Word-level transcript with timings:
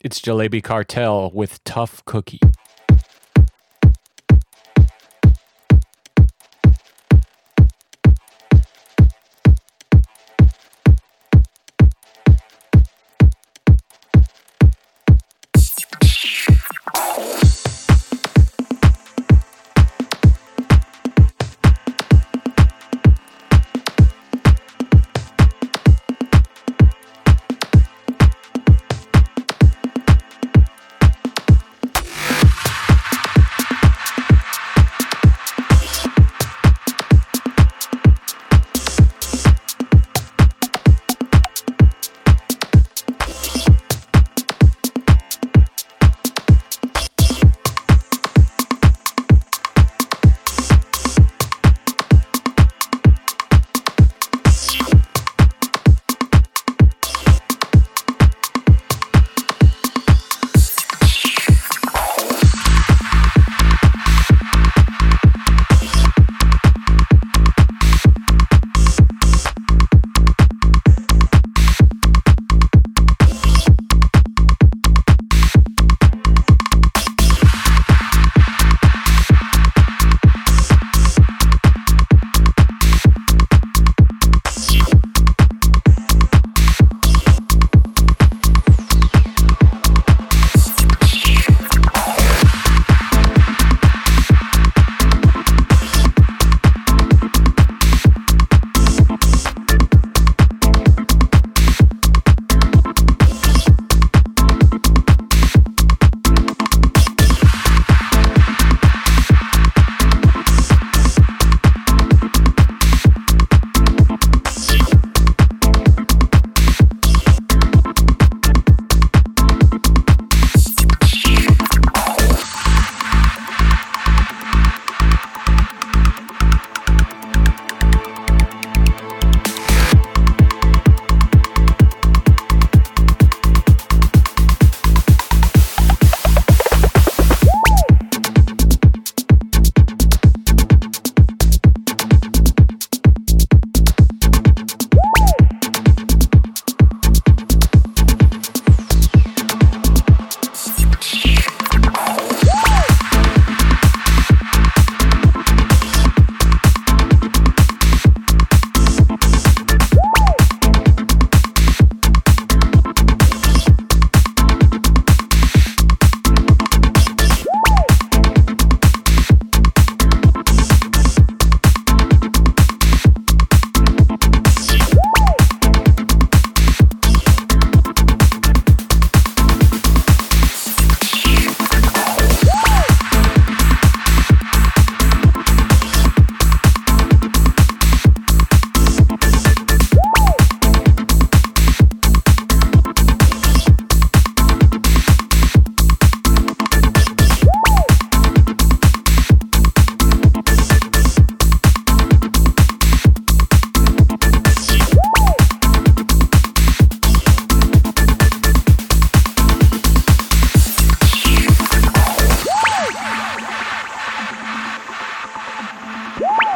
It's 0.00 0.20
Jalebee 0.20 0.62
Cartel 0.62 1.32
with 1.34 1.64
Tough 1.64 2.04
Cookie. 2.04 2.38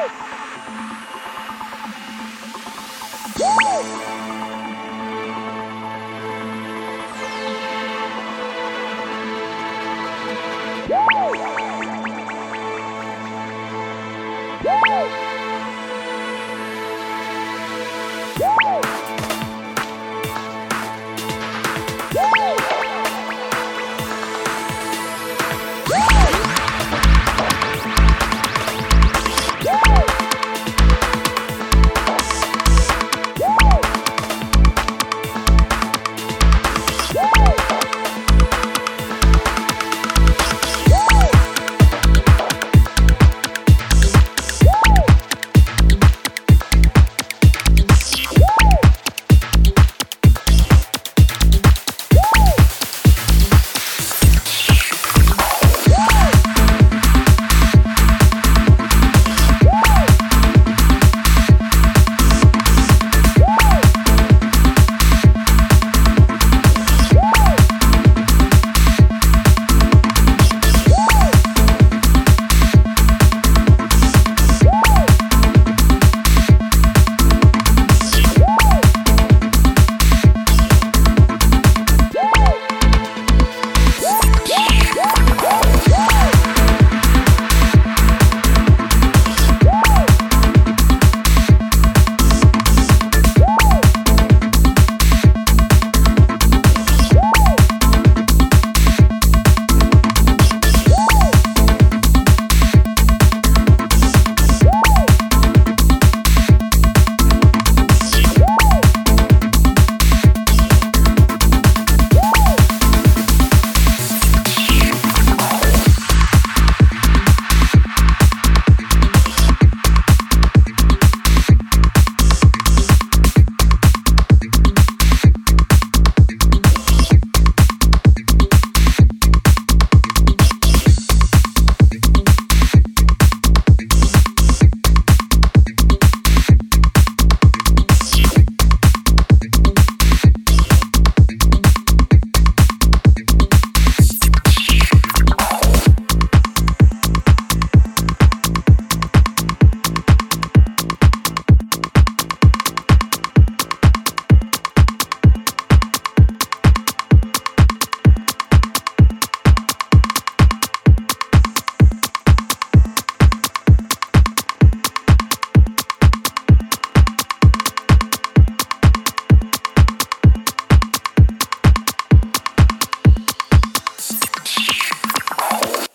Woo! 0.02 0.31